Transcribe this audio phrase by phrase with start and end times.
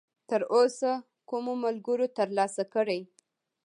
[0.29, 0.91] تراوسه
[1.29, 2.99] کومو ملګرو ترلاسه کړی!؟